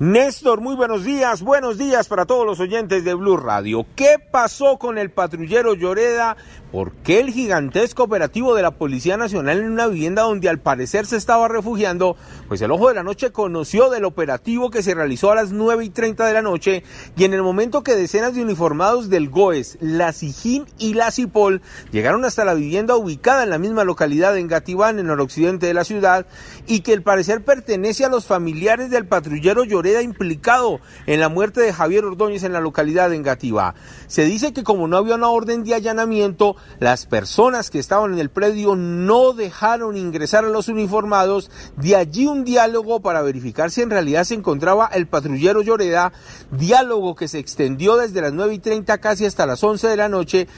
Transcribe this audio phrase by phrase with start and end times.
[0.00, 3.84] Néstor, muy buenos días, buenos días para todos los oyentes de Blue Radio.
[3.96, 6.36] ¿Qué pasó con el patrullero Lloreda?
[6.70, 11.04] ¿Por qué el gigantesco operativo de la Policía Nacional en una vivienda donde al parecer
[11.06, 12.14] se estaba refugiando?
[12.46, 15.86] Pues el Ojo de la Noche conoció del operativo que se realizó a las 9
[15.86, 16.84] y 30 de la noche
[17.16, 21.60] y en el momento que decenas de uniformados del GOES, la SIJIN y la CIPOL
[21.90, 25.74] llegaron hasta la vivienda ubicada en la misma localidad en Gativán, en el noroccidente de
[25.74, 26.26] la ciudad,
[26.68, 31.60] y que al parecer pertenece a los familiares del patrullero Lloreda implicado en la muerte
[31.60, 33.74] de Javier Ordóñez en la localidad de Engativá.
[34.06, 38.18] Se dice que como no había una orden de allanamiento, las personas que estaban en
[38.18, 43.82] el predio no dejaron ingresar a los uniformados, de allí un diálogo para verificar si
[43.82, 46.12] en realidad se encontraba el patrullero Lloreda,
[46.50, 50.08] diálogo que se extendió desde las 9 y 30 casi hasta las 11 de la
[50.08, 50.48] noche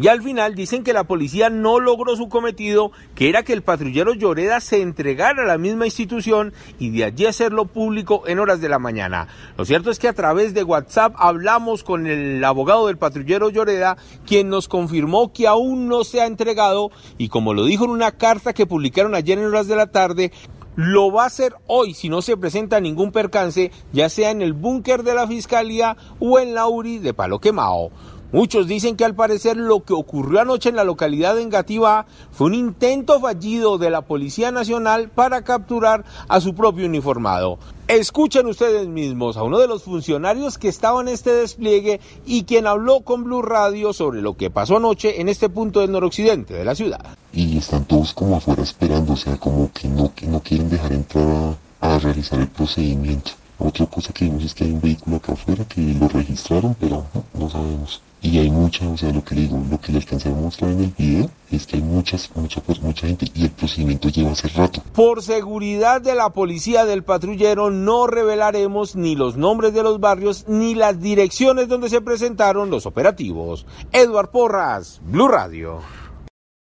[0.00, 3.62] y al final dicen que la policía no logró su cometido, que era que el
[3.62, 8.62] patrullero Lloreda se entregara a la misma institución y de allí hacerlo público en horas
[8.62, 9.28] de la mañana.
[9.58, 13.98] Lo cierto es que a través de WhatsApp hablamos con el abogado del patrullero Lloreda,
[14.26, 18.12] quien nos confirmó que aún no se ha entregado y como lo dijo en una
[18.12, 20.32] carta que publicaron ayer en horas de la tarde,
[20.76, 24.54] lo va a hacer hoy si no se presenta ningún percance, ya sea en el
[24.54, 27.90] búnker de la Fiscalía o en la URI de Palo Quemao.
[28.32, 32.46] Muchos dicen que al parecer lo que ocurrió anoche en la localidad de Engativá fue
[32.46, 37.58] un intento fallido de la Policía Nacional para capturar a su propio uniformado.
[37.88, 42.68] Escuchen ustedes mismos a uno de los funcionarios que estaba en este despliegue y quien
[42.68, 46.64] habló con Blue Radio sobre lo que pasó anoche en este punto del noroccidente de
[46.64, 47.04] la ciudad.
[47.32, 50.92] Y están todos como afuera esperando, o sea, como que no, que no quieren dejar
[50.92, 53.32] entrar a, a realizar el procedimiento.
[53.62, 57.04] Otra cosa que vimos es que hay un vehículo acá afuera que lo registraron, pero
[57.34, 58.00] no sabemos.
[58.22, 60.70] Y hay mucha, o sea, lo que le digo, lo que le alcancé a mostrar
[60.70, 64.32] en el video es que hay muchas, mucha, pues, mucha gente y el procedimiento lleva
[64.32, 64.82] hace rato.
[64.94, 70.46] Por seguridad de la policía del patrullero no revelaremos ni los nombres de los barrios
[70.48, 73.66] ni las direcciones donde se presentaron los operativos.
[73.92, 75.80] Edward Porras, Blue Radio.